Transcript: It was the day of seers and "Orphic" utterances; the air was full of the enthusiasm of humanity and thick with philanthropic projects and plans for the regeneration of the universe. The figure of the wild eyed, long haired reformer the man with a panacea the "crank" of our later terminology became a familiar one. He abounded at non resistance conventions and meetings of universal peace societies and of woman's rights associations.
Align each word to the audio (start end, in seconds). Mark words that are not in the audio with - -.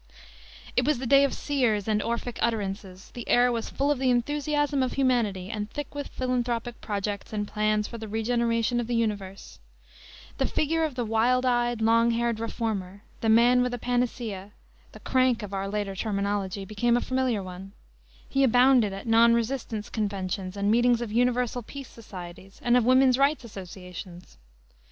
It 0.75 0.83
was 0.83 0.97
the 0.97 1.05
day 1.05 1.23
of 1.23 1.31
seers 1.31 1.87
and 1.87 2.01
"Orphic" 2.01 2.39
utterances; 2.41 3.11
the 3.13 3.29
air 3.29 3.51
was 3.51 3.69
full 3.69 3.91
of 3.91 3.99
the 3.99 4.09
enthusiasm 4.09 4.81
of 4.81 4.93
humanity 4.93 5.51
and 5.51 5.69
thick 5.69 5.93
with 5.93 6.07
philanthropic 6.07 6.81
projects 6.81 7.33
and 7.33 7.47
plans 7.47 7.87
for 7.87 7.99
the 7.99 8.07
regeneration 8.07 8.79
of 8.79 8.87
the 8.87 8.95
universe. 8.95 9.59
The 10.39 10.47
figure 10.47 10.83
of 10.83 10.95
the 10.95 11.05
wild 11.05 11.45
eyed, 11.45 11.81
long 11.83 12.09
haired 12.09 12.39
reformer 12.39 13.03
the 13.19 13.29
man 13.29 13.61
with 13.61 13.75
a 13.75 13.77
panacea 13.77 14.53
the 14.91 14.99
"crank" 15.01 15.43
of 15.43 15.53
our 15.53 15.67
later 15.69 15.95
terminology 15.95 16.65
became 16.65 16.97
a 16.97 16.99
familiar 17.01 17.43
one. 17.43 17.73
He 18.27 18.43
abounded 18.43 18.93
at 18.93 19.05
non 19.05 19.35
resistance 19.35 19.87
conventions 19.87 20.57
and 20.57 20.71
meetings 20.71 21.01
of 21.01 21.11
universal 21.11 21.61
peace 21.61 21.89
societies 21.89 22.59
and 22.63 22.75
of 22.75 22.85
woman's 22.85 23.19
rights 23.19 23.43
associations. 23.43 24.39